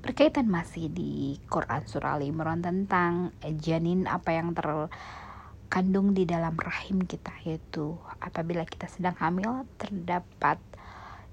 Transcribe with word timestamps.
berkaitan 0.00 0.48
masih 0.48 0.92
di 0.92 1.40
Quran 1.48 1.82
surah 1.84 2.16
Al 2.16 2.24
Imran 2.24 2.60
tentang 2.60 3.32
janin 3.60 4.04
apa 4.04 4.36
yang 4.36 4.52
terkandung 4.52 6.12
di 6.12 6.28
dalam 6.28 6.56
rahim 6.56 7.04
kita 7.04 7.32
yaitu 7.44 7.96
apabila 8.20 8.62
kita 8.68 8.86
sedang 8.86 9.16
hamil 9.18 9.64
terdapat 9.80 10.60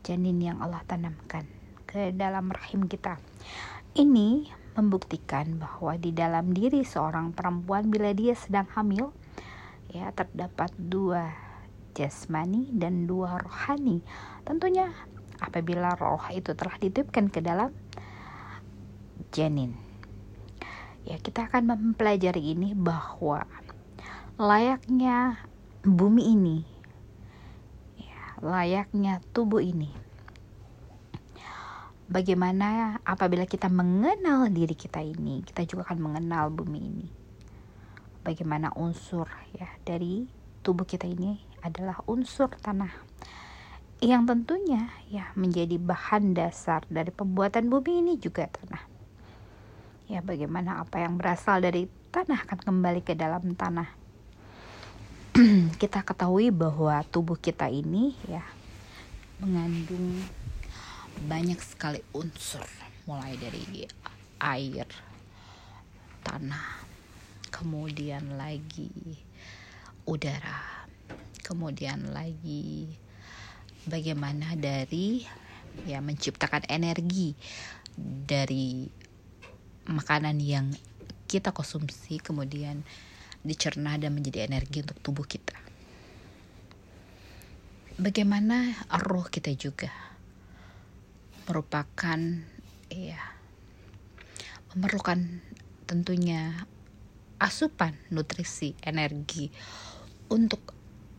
janin 0.04 0.40
yang 0.40 0.60
Allah 0.60 0.84
tanamkan 0.84 1.48
ke 1.88 2.12
dalam 2.12 2.52
rahim 2.52 2.90
kita. 2.90 3.22
Ini 3.94 4.50
membuktikan 4.74 5.62
bahwa 5.62 5.94
di 6.02 6.10
dalam 6.10 6.50
diri 6.52 6.82
seorang 6.82 7.32
perempuan 7.32 7.94
bila 7.94 8.10
dia 8.12 8.34
sedang 8.34 8.66
hamil 8.74 9.14
ya 9.94 10.10
terdapat 10.10 10.74
dua 10.74 11.30
jasmani 11.94 12.74
dan 12.74 13.06
dua 13.06 13.38
rohani. 13.38 14.02
Tentunya 14.42 14.90
apabila 15.38 15.94
roh 15.94 16.26
itu 16.34 16.58
telah 16.58 16.76
dititipkan 16.82 17.30
ke 17.30 17.40
dalam 17.46 17.70
janin. 19.34 19.74
Ya, 21.04 21.18
kita 21.20 21.50
akan 21.50 21.74
mempelajari 21.74 22.54
ini 22.54 22.78
bahwa 22.78 23.44
layaknya 24.38 25.42
bumi 25.84 26.32
ini, 26.32 26.58
ya, 28.00 28.40
layaknya 28.40 29.20
tubuh 29.36 29.60
ini. 29.60 29.92
Bagaimana 32.08 33.02
apabila 33.04 33.50
kita 33.50 33.74
mengenal 33.74 34.54
diri 34.54 34.78
kita 34.78 35.02
ini, 35.02 35.42
kita 35.42 35.66
juga 35.66 35.90
akan 35.90 36.00
mengenal 36.00 36.54
bumi 36.54 36.80
ini. 36.80 37.08
Bagaimana 38.24 38.72
unsur 38.80 39.28
ya 39.58 39.68
dari 39.84 40.24
tubuh 40.64 40.88
kita 40.88 41.10
ini 41.10 41.42
adalah 41.60 42.00
unsur 42.08 42.48
tanah 42.48 42.92
yang 44.04 44.28
tentunya 44.28 44.92
ya 45.08 45.32
menjadi 45.36 45.80
bahan 45.80 46.36
dasar 46.36 46.84
dari 46.92 47.12
pembuatan 47.12 47.72
bumi 47.72 48.04
ini 48.04 48.14
juga 48.20 48.48
tanah 48.48 48.93
ya 50.14 50.22
bagaimana 50.22 50.86
apa 50.86 51.02
yang 51.02 51.18
berasal 51.18 51.58
dari 51.58 51.90
tanah 52.14 52.46
akan 52.46 52.60
kembali 52.62 53.02
ke 53.02 53.18
dalam 53.18 53.58
tanah. 53.58 53.90
Kita 55.82 56.06
ketahui 56.06 56.54
bahwa 56.54 57.02
tubuh 57.10 57.34
kita 57.34 57.66
ini 57.66 58.14
ya 58.30 58.46
mengandung 59.42 60.22
banyak 61.26 61.58
sekali 61.58 62.06
unsur 62.14 62.62
mulai 63.10 63.34
dari 63.42 63.90
air 64.38 64.88
tanah 66.24 66.86
kemudian 67.52 68.40
lagi 68.40 69.20
udara 70.08 70.88
kemudian 71.44 72.16
lagi 72.16 72.88
bagaimana 73.84 74.56
dari 74.56 75.28
ya 75.84 76.00
menciptakan 76.00 76.64
energi 76.72 77.36
dari 78.00 78.88
makanan 79.88 80.40
yang 80.40 80.72
kita 81.28 81.52
konsumsi 81.52 82.20
kemudian 82.22 82.84
dicerna 83.44 84.00
dan 84.00 84.16
menjadi 84.16 84.48
energi 84.48 84.80
untuk 84.86 85.00
tubuh 85.04 85.28
kita. 85.28 85.60
Bagaimana 88.00 88.88
roh 89.04 89.28
kita 89.30 89.54
juga 89.54 89.92
merupakan 91.46 92.18
ya 92.90 93.22
memerlukan 94.74 95.44
tentunya 95.86 96.66
asupan 97.38 97.94
nutrisi 98.10 98.74
energi 98.82 99.54
untuk 100.32 100.74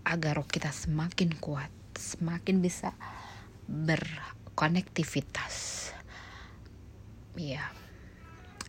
agar 0.08 0.40
roh 0.40 0.48
kita 0.48 0.72
semakin 0.72 1.36
kuat, 1.38 1.70
semakin 1.94 2.64
bisa 2.64 2.96
berkonektivitas. 3.68 5.84
Ya, 7.34 7.74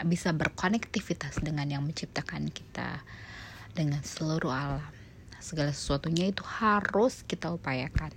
bisa 0.05 0.29
berkonektivitas 0.31 1.41
dengan 1.41 1.65
yang 1.65 1.83
menciptakan 1.83 2.53
kita 2.53 3.01
dengan 3.73 4.05
seluruh 4.05 4.53
alam. 4.53 4.93
Segala 5.41 5.73
sesuatunya 5.73 6.29
itu 6.29 6.45
harus 6.45 7.25
kita 7.25 7.49
upayakan. 7.51 8.13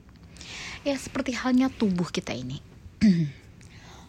Ya 0.84 0.94
seperti 0.94 1.34
halnya 1.34 1.72
tubuh 1.72 2.08
kita 2.08 2.36
ini. 2.36 2.60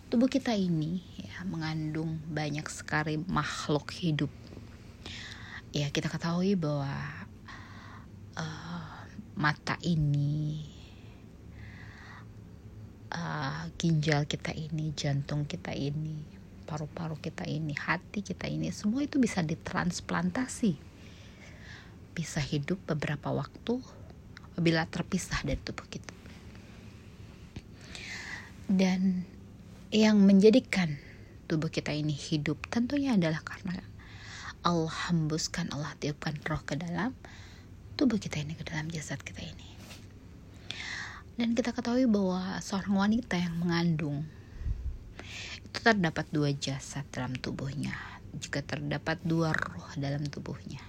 Tubuh 0.09 0.25
kita 0.25 0.57
ini 0.57 1.06
ya 1.22 1.45
mengandung 1.45 2.17
banyak 2.34 2.66
sekali 2.66 3.22
makhluk 3.29 3.94
hidup. 3.94 4.34
Ya 5.69 5.94
kita 5.94 6.09
ketahui 6.09 6.57
bahwa 6.57 6.90
uh, 8.34 9.06
mata 9.38 9.78
ini 9.85 10.66
uh, 13.13 13.69
ginjal 13.78 14.25
kita 14.25 14.50
ini 14.50 14.97
jantung 14.97 15.46
kita 15.46 15.78
ini 15.78 16.38
paru-paru 16.69 17.18
kita 17.18 17.50
ini, 17.50 17.74
hati 17.74 18.22
kita 18.22 18.46
ini, 18.46 18.69
semua 18.69 19.02
itu 19.02 19.18
bisa 19.18 19.41
ditransplantasi. 19.41 20.78
Bisa 22.13 22.38
hidup 22.38 22.78
beberapa 22.85 23.34
waktu 23.34 23.81
bila 24.62 24.85
terpisah 24.85 25.41
dari 25.41 25.58
tubuh 25.58 25.90
kita. 25.90 26.13
Dan 28.69 29.25
yang 29.90 30.22
menjadikan 30.22 30.94
tubuh 31.50 31.74
kita 31.74 31.90
ini 31.90 32.13
hidup 32.13 32.62
tentunya 32.69 33.18
adalah 33.18 33.41
karena 33.41 33.81
Allah 34.62 34.94
hembuskan, 35.09 35.74
Allah 35.74 35.97
tiupkan 35.97 36.38
roh 36.46 36.62
ke 36.62 36.78
dalam 36.78 37.18
tubuh 37.97 38.22
kita 38.22 38.38
ini, 38.38 38.53
ke 38.53 38.62
dalam 38.62 38.94
jasad 38.94 39.18
kita 39.25 39.41
ini. 39.41 39.69
Dan 41.34 41.58
kita 41.58 41.74
ketahui 41.74 42.06
bahwa 42.06 42.62
seorang 42.62 43.09
wanita 43.09 43.41
yang 43.41 43.58
mengandung 43.58 44.28
terdapat 45.74 46.25
dua 46.34 46.50
jasad 46.53 47.06
dalam 47.13 47.34
tubuhnya 47.38 48.19
juga 48.35 48.62
terdapat 48.62 49.18
dua 49.25 49.56
roh 49.56 49.90
dalam 49.97 50.22
tubuhnya. 50.30 50.81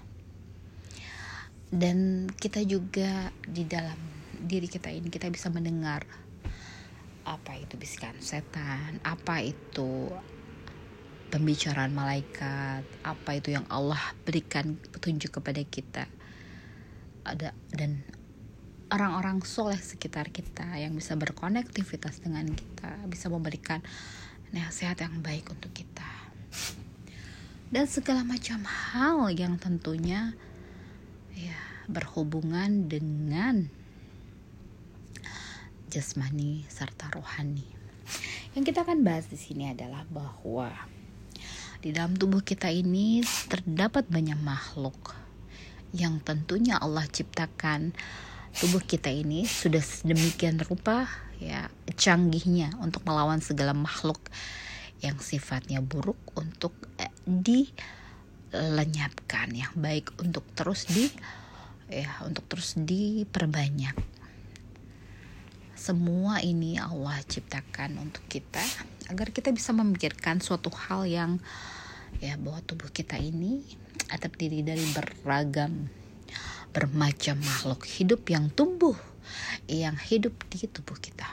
Dan 1.71 2.29
kita 2.35 2.61
juga 2.67 3.31
di 3.47 3.65
dalam 3.65 3.97
diri 4.41 4.67
kita 4.67 4.91
ini 4.91 5.09
kita 5.09 5.31
bisa 5.31 5.49
mendengar 5.49 6.03
apa 7.29 7.53
itu 7.53 7.77
bisikan 7.77 8.17
setan 8.19 8.97
apa 9.05 9.45
itu 9.45 10.09
pembicaraan 11.29 11.93
malaikat 11.93 12.83
apa 13.05 13.31
itu 13.37 13.55
yang 13.55 13.69
Allah 13.71 14.01
berikan 14.27 14.75
petunjuk 14.91 15.39
kepada 15.39 15.63
kita. 15.63 16.05
Ada 17.23 17.55
dan 17.71 18.03
orang-orang 18.91 19.47
soleh 19.47 19.79
sekitar 19.79 20.35
kita 20.35 20.67
yang 20.75 20.99
bisa 20.99 21.15
berkonektivitas 21.15 22.19
dengan 22.19 22.51
kita 22.51 23.07
bisa 23.07 23.31
memberikan 23.31 23.79
nasihat 24.51 24.99
yang 25.03 25.23
baik 25.23 25.47
untuk 25.51 25.71
kita 25.71 26.11
dan 27.71 27.87
segala 27.87 28.27
macam 28.27 28.67
hal 28.67 29.31
yang 29.31 29.55
tentunya 29.55 30.35
ya 31.39 31.59
berhubungan 31.87 32.91
dengan 32.91 33.71
jasmani 35.91 36.67
serta 36.71 37.11
rohani. 37.15 37.67
Yang 38.55 38.75
kita 38.75 38.83
akan 38.83 39.07
bahas 39.07 39.31
di 39.31 39.39
sini 39.39 39.71
adalah 39.71 40.03
bahwa 40.11 40.71
di 41.79 41.95
dalam 41.95 42.19
tubuh 42.19 42.43
kita 42.43 42.71
ini 42.71 43.23
terdapat 43.47 44.07
banyak 44.11 44.39
makhluk 44.39 45.15
yang 45.95 46.19
tentunya 46.23 46.79
Allah 46.79 47.07
ciptakan 47.07 47.95
tubuh 48.59 48.83
kita 48.83 49.13
ini 49.13 49.47
sudah 49.47 49.79
sedemikian 49.79 50.59
rupa 50.59 51.07
ya 51.41 51.73
canggihnya 51.97 52.77
untuk 52.83 53.07
melawan 53.07 53.39
segala 53.41 53.73
makhluk 53.73 54.21
yang 55.01 55.17
sifatnya 55.17 55.81
buruk 55.81 56.21
untuk 56.37 56.77
eh, 57.01 57.09
dilenyapkan 57.25 59.49
yang 59.57 59.73
baik 59.79 60.11
untuk 60.21 60.45
terus 60.53 60.85
di 60.91 61.09
ya 61.91 62.23
untuk 62.23 62.47
terus 62.47 62.77
diperbanyak. 62.77 63.97
Semua 65.75 66.39
ini 66.45 66.77
Allah 66.77 67.17
ciptakan 67.25 67.97
untuk 67.99 68.23
kita 68.29 68.61
agar 69.09 69.33
kita 69.33 69.49
bisa 69.49 69.73
memikirkan 69.73 70.45
suatu 70.45 70.69
hal 70.69 71.09
yang 71.09 71.41
ya 72.21 72.37
bahwa 72.37 72.61
tubuh 72.69 72.93
kita 72.93 73.17
ini 73.17 73.65
terdiri 74.13 74.61
dari 74.61 74.85
beragam 75.25 75.89
bermacam 76.71 77.39
makhluk 77.43 77.83
hidup 77.87 78.23
yang 78.31 78.47
tumbuh 78.55 78.95
yang 79.67 79.99
hidup 79.99 80.35
di 80.51 80.67
tubuh 80.67 80.99
kita. 80.99 81.27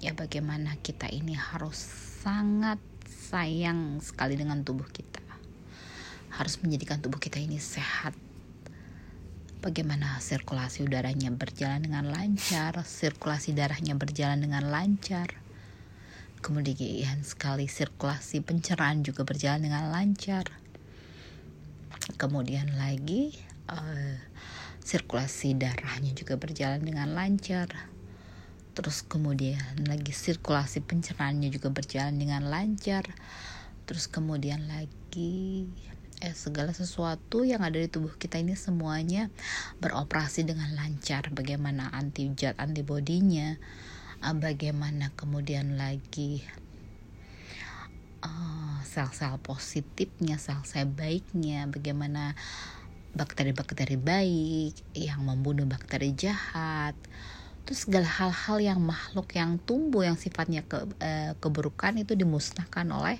Ya 0.00 0.16
bagaimana 0.16 0.80
kita 0.80 1.12
ini 1.12 1.36
harus 1.36 1.76
sangat 2.24 2.80
sayang 3.06 4.00
sekali 4.00 4.34
dengan 4.34 4.64
tubuh 4.64 4.88
kita. 4.88 5.20
Harus 6.32 6.56
menjadikan 6.64 7.02
tubuh 7.04 7.20
kita 7.20 7.36
ini 7.36 7.60
sehat. 7.60 8.16
Bagaimana 9.60 10.16
sirkulasi 10.24 10.88
udaranya 10.88 11.28
berjalan 11.36 11.84
dengan 11.84 12.08
lancar 12.08 12.80
sirkulasi 12.80 13.52
darahnya 13.52 13.92
berjalan 13.92 14.40
dengan 14.40 14.72
lancar. 14.72 15.36
Kemudian 16.40 17.20
sekali 17.20 17.68
sirkulasi 17.68 18.40
pencernaan 18.40 19.04
juga 19.04 19.28
berjalan 19.28 19.68
dengan 19.68 19.92
lancar 19.92 20.48
kemudian 22.20 22.76
lagi 22.76 23.32
uh, 23.72 24.20
sirkulasi 24.84 25.56
darahnya 25.56 26.12
juga 26.12 26.36
berjalan 26.36 26.84
dengan 26.84 27.16
lancar. 27.16 27.88
Terus 28.76 29.00
kemudian 29.00 29.88
lagi 29.88 30.12
sirkulasi 30.12 30.84
pencernaannya 30.84 31.48
juga 31.48 31.72
berjalan 31.72 32.20
dengan 32.20 32.44
lancar. 32.52 33.08
Terus 33.88 34.04
kemudian 34.12 34.68
lagi 34.68 35.64
eh, 36.20 36.36
segala 36.36 36.76
sesuatu 36.76 37.48
yang 37.48 37.64
ada 37.64 37.80
di 37.80 37.88
tubuh 37.88 38.12
kita 38.20 38.36
ini 38.36 38.52
semuanya 38.52 39.32
beroperasi 39.80 40.44
dengan 40.44 40.76
lancar. 40.76 41.32
Bagaimana 41.32 41.88
anti 41.88 42.28
zat 42.36 42.60
antibodinya 42.60 43.56
uh, 44.20 44.36
bagaimana 44.36 45.08
kemudian 45.16 45.80
lagi 45.80 46.44
uh, 48.24 48.78
sel-sel 48.84 49.36
positifnya 49.40 50.36
sel-sel 50.36 50.88
baiknya 50.88 51.68
bagaimana 51.68 52.34
bakteri-bakteri 53.10 53.98
baik 53.98 54.74
yang 54.94 55.26
membunuh 55.26 55.66
bakteri 55.66 56.14
jahat. 56.14 56.94
Terus 57.66 57.86
segala 57.86 58.06
hal-hal 58.06 58.58
yang 58.74 58.80
makhluk 58.82 59.30
yang 59.34 59.58
tumbuh 59.62 60.02
yang 60.02 60.18
sifatnya 60.18 60.62
ke, 60.66 60.86
uh, 60.86 61.32
keburukan 61.38 61.98
itu 61.98 62.14
dimusnahkan 62.14 62.86
oleh 62.90 63.18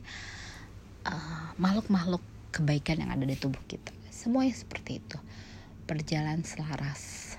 uh, 1.06 1.54
makhluk-makhluk 1.58 2.22
kebaikan 2.50 3.02
yang 3.02 3.10
ada 3.14 3.22
di 3.26 3.38
tubuh 3.38 3.62
kita. 3.66 3.94
Semuanya 4.10 4.54
seperti 4.54 4.98
itu. 5.02 5.18
Berjalan 5.86 6.42
selaras. 6.46 7.34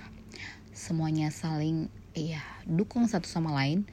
Semuanya 0.72 1.32
saling 1.32 1.88
ya 2.12 2.44
dukung 2.68 3.08
satu 3.08 3.24
sama 3.24 3.56
lain 3.56 3.88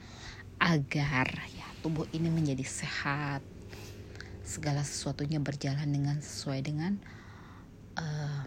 agar 0.60 1.32
ya 1.56 1.66
tubuh 1.80 2.04
ini 2.12 2.28
menjadi 2.28 2.64
sehat 2.68 3.40
segala 4.50 4.82
sesuatunya 4.82 5.38
berjalan 5.38 5.86
dengan 5.86 6.18
sesuai 6.18 6.60
dengan 6.66 6.98
uh, 7.94 8.42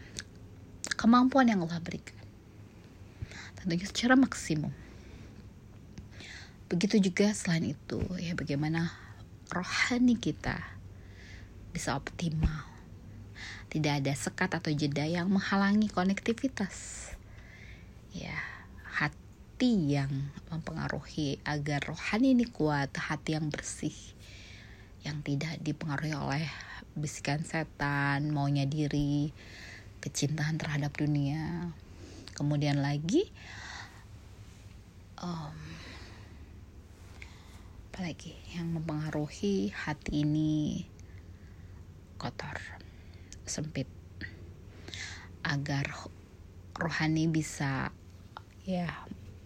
kemampuan 0.99 1.47
yang 1.47 1.63
Allah 1.63 1.79
berikan. 1.79 2.19
Tentunya 3.55 3.87
secara 3.87 4.19
maksimum. 4.19 4.75
Begitu 6.67 6.99
juga 6.99 7.31
selain 7.31 7.71
itu 7.71 8.03
ya 8.19 8.35
bagaimana 8.35 8.91
rohani 9.47 10.19
kita 10.19 10.59
bisa 11.71 11.95
optimal. 11.95 12.67
Tidak 13.71 14.03
ada 14.03 14.11
sekat 14.11 14.59
atau 14.59 14.75
jeda 14.75 15.07
yang 15.07 15.31
menghalangi 15.31 15.87
konektivitas. 15.87 17.09
Ya 18.11 18.35
hati 18.91 19.95
yang 19.95 20.11
mempengaruhi 20.51 21.39
agar 21.47 21.87
rohani 21.87 22.35
ini 22.35 22.45
kuat, 22.45 22.91
hati 22.93 23.39
yang 23.39 23.47
bersih, 23.47 23.95
yang 25.03 25.19
tidak 25.21 25.59
dipengaruhi 25.59 26.15
oleh 26.15 26.47
bisikan 26.95 27.43
setan, 27.43 28.31
maunya 28.31 28.63
diri, 28.63 29.35
kecintaan 29.99 30.55
terhadap 30.55 30.95
dunia. 30.95 31.71
Kemudian 32.33 32.79
lagi, 32.79 33.27
um, 35.19 35.53
apalagi 37.91 38.33
yang 38.55 38.73
mempengaruhi 38.73 39.69
hati 39.75 40.23
ini 40.23 40.87
kotor, 42.17 42.57
sempit, 43.43 43.85
agar 45.43 45.91
rohani 46.79 47.27
bisa 47.27 47.91
ya 48.63 48.89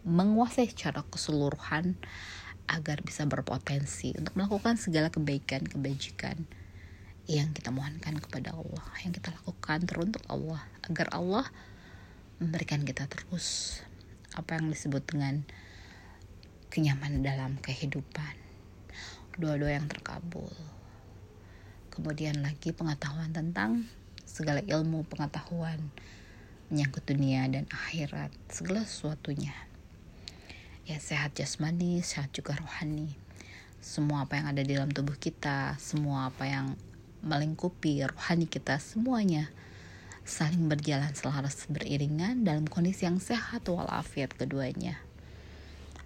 menguasai 0.08 0.70
secara 0.72 1.04
keseluruhan 1.04 2.00
agar 2.68 3.00
bisa 3.02 3.24
berpotensi 3.24 4.12
untuk 4.20 4.36
melakukan 4.36 4.76
segala 4.76 5.08
kebaikan 5.08 5.64
kebajikan 5.64 6.44
yang 7.28 7.52
kita 7.52 7.76
mohonkan 7.76 8.16
kepada 8.24 8.56
Allah 8.56 8.86
yang 9.04 9.12
kita 9.12 9.36
lakukan 9.36 9.84
teruntuk 9.84 10.24
Allah 10.32 10.64
agar 10.88 11.12
Allah 11.12 11.46
memberikan 12.40 12.88
kita 12.88 13.08
terus 13.10 13.80
apa 14.38 14.56
yang 14.56 14.72
disebut 14.72 15.04
dengan 15.04 15.44
kenyamanan 16.70 17.26
dalam 17.26 17.52
kehidupan. 17.58 18.38
Doa-doa 19.38 19.74
yang 19.74 19.90
terkabul. 19.90 20.54
Kemudian 21.90 22.46
lagi 22.46 22.70
pengetahuan 22.70 23.34
tentang 23.34 23.90
segala 24.24 24.62
ilmu 24.62 25.02
pengetahuan 25.10 25.82
menyangkut 26.70 27.04
dunia 27.10 27.50
dan 27.50 27.66
akhirat 27.74 28.30
segala 28.52 28.86
sesuatunya 28.86 29.67
ya 30.88 31.04
sehat 31.04 31.36
jasmani, 31.36 32.00
sehat 32.00 32.32
juga 32.32 32.56
rohani. 32.56 33.12
Semua 33.84 34.24
apa 34.24 34.40
yang 34.40 34.48
ada 34.56 34.64
di 34.64 34.72
dalam 34.72 34.88
tubuh 34.88 35.20
kita, 35.20 35.76
semua 35.84 36.32
apa 36.32 36.48
yang 36.48 36.80
melingkupi 37.28 38.08
rohani 38.08 38.48
kita 38.48 38.80
semuanya 38.80 39.52
saling 40.28 40.68
berjalan 40.68 41.12
selaras 41.12 41.68
beriringan 41.72 42.44
dalam 42.44 42.68
kondisi 42.68 43.08
yang 43.08 43.20
sehat 43.20 43.64
walafiat 43.68 44.32
keduanya 44.36 45.00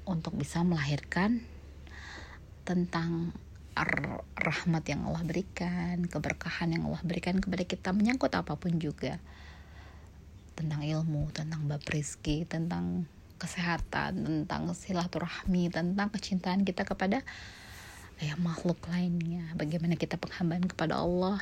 untuk 0.05 0.37
bisa 0.37 0.61
melahirkan 0.61 1.41
tentang 2.65 3.33
rahmat 4.37 4.83
yang 4.85 5.09
Allah 5.09 5.25
berikan, 5.25 6.05
keberkahan 6.05 6.73
yang 6.73 6.89
Allah 6.89 7.01
berikan 7.01 7.37
kepada 7.37 7.65
kita 7.65 7.89
menyangkut 7.93 8.33
apa 8.33 8.57
pun 8.57 8.77
juga 8.77 9.17
tentang 10.53 10.85
ilmu, 10.85 11.33
tentang 11.33 11.65
bab 11.65 11.81
rizki, 11.89 12.45
tentang 12.45 13.09
kesehatan, 13.41 14.45
tentang 14.45 14.69
silaturahmi, 14.77 15.73
tentang 15.73 16.13
kecintaan 16.13 16.61
kita 16.61 16.85
kepada 16.85 17.25
ya 18.21 18.37
makhluk 18.37 18.77
lainnya. 18.85 19.49
Bagaimana 19.57 19.97
kita 19.97 20.21
penghambaan 20.21 20.69
kepada 20.69 21.01
Allah. 21.01 21.41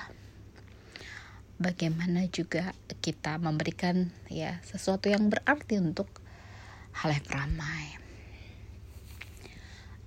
Bagaimana 1.60 2.24
juga 2.31 2.72
kita 3.04 3.36
memberikan 3.36 4.07
ya 4.31 4.63
sesuatu 4.63 5.12
yang 5.12 5.28
berarti 5.28 5.75
untuk 5.75 6.07
hal 6.96 7.12
yang 7.12 7.28
ramai. 7.28 8.00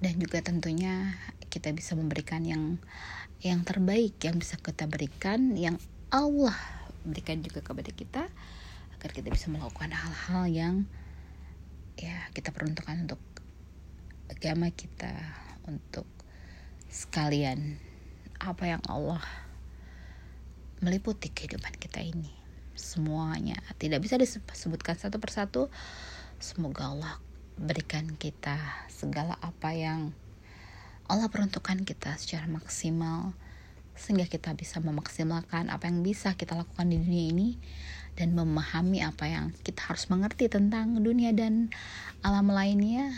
Dan 0.00 0.16
juga 0.16 0.40
tentunya 0.40 1.12
kita 1.52 1.68
bisa 1.76 1.92
memberikan 1.92 2.40
yang 2.48 2.80
yang 3.44 3.60
terbaik 3.66 4.16
yang 4.24 4.40
bisa 4.40 4.56
kita 4.56 4.88
berikan 4.88 5.52
yang 5.58 5.76
Allah 6.08 6.54
berikan 7.02 7.42
juga 7.42 7.60
kepada 7.60 7.90
kita 7.92 8.22
agar 8.96 9.10
kita 9.10 9.28
bisa 9.34 9.50
melakukan 9.50 9.90
hal-hal 9.90 10.44
yang 10.48 10.74
ya 11.98 12.28
kita 12.32 12.54
peruntukkan 12.54 13.08
untuk 13.08 13.20
agama 14.32 14.72
kita 14.72 15.12
untuk 15.68 16.08
sekalian 16.88 17.78
apa 18.42 18.76
yang 18.76 18.82
Allah 18.90 19.22
meliputi 20.82 21.30
kehidupan 21.30 21.78
kita 21.78 22.02
ini. 22.02 22.32
Semuanya. 22.74 23.60
Tidak 23.78 24.02
bisa 24.02 24.18
disebutkan 24.18 24.98
satu 24.98 25.22
persatu. 25.22 25.70
Semoga 26.42 26.90
Allah 26.90 27.14
berikan 27.54 28.18
kita 28.18 28.58
segala 28.90 29.38
apa 29.38 29.76
yang 29.76 30.10
Allah 31.06 31.28
peruntukkan 31.30 31.84
kita 31.86 32.18
secara 32.18 32.48
maksimal 32.50 33.36
sehingga 33.92 34.24
kita 34.24 34.56
bisa 34.56 34.80
memaksimalkan 34.80 35.68
apa 35.68 35.84
yang 35.86 36.00
bisa 36.00 36.32
kita 36.34 36.56
lakukan 36.56 36.88
di 36.88 36.96
dunia 36.96 37.24
ini 37.28 37.48
dan 38.12 38.36
memahami 38.36 39.00
apa 39.00 39.24
yang 39.24 39.56
kita 39.64 39.88
harus 39.88 40.08
mengerti 40.12 40.52
tentang 40.52 41.00
dunia 41.00 41.32
dan 41.32 41.72
alam 42.20 42.52
lainnya 42.52 43.12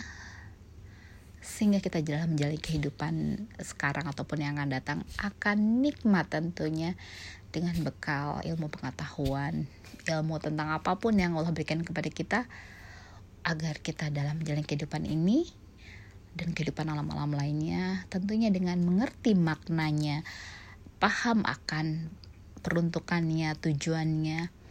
sehingga 1.45 1.83
kita 1.85 2.01
jalan 2.01 2.35
menjalani 2.35 2.57
kehidupan 2.57 3.15
sekarang 3.61 4.09
ataupun 4.09 4.41
yang 4.41 4.57
akan 4.57 4.71
datang 4.73 4.99
akan 5.21 5.85
nikmat 5.85 6.31
tentunya 6.33 6.97
dengan 7.53 7.77
bekal 7.85 8.41
ilmu 8.41 8.73
pengetahuan 8.73 9.69
ilmu 10.09 10.41
tentang 10.41 10.73
apa 10.73 10.97
pun 10.97 11.15
yang 11.15 11.37
Allah 11.37 11.53
berikan 11.53 11.85
kepada 11.85 12.09
kita 12.09 12.41
agar 13.45 13.77
kita 13.85 14.09
dalam 14.09 14.41
menjalani 14.41 14.65
kehidupan 14.65 15.05
ini 15.05 15.45
dan 16.35 16.57
kehidupan 16.57 16.89
alam-alam 16.89 17.37
lainnya 17.37 18.09
tentunya 18.09 18.49
dengan 18.49 18.81
mengerti 18.81 19.37
maknanya 19.37 20.25
paham 20.99 21.45
akan 21.45 22.09
peruntukannya 22.65 23.53
tujuannya 23.61 24.64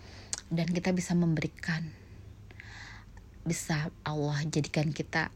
dan 0.53 0.69
kita 0.69 0.93
bisa 0.93 1.17
memberikan. 1.17 1.89
Bisa 3.43 3.91
Allah 4.07 4.39
jadikan 4.47 4.93
kita 4.95 5.33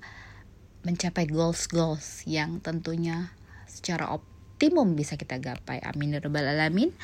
mencapai 0.88 1.27
goals-goals 1.27 2.24
yang 2.24 2.63
tentunya 2.63 3.36
secara 3.67 4.07
optimum 4.07 4.95
bisa 4.95 5.19
kita 5.19 5.41
gapai. 5.41 5.83
Amin 5.83 6.15
ya 6.15 6.24
rabbal 6.24 6.47
alamin. 6.47 6.95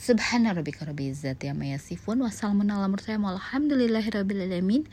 Subhana 0.00 0.56
rabbika 0.56 0.88
rabbil 0.88 1.12
izzati 1.12 1.52
amma 1.52 1.76
yasifun 1.76 2.24
wassalamun 2.24 2.72
ala 2.72 2.88
mursalin 2.88 3.20
walhamdulillahi 3.20 4.08
rabbil 4.16 4.48
alamin. 4.48 4.88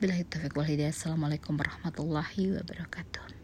Billahi 0.00 0.24
taufiq 0.24 0.56
wal 0.56 0.64
hidayah. 0.64 0.94
Assalamualaikum 0.94 1.60
warahmatullahi 1.60 2.56
wabarakatuh 2.56 3.37